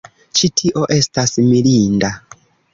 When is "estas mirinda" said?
0.97-2.13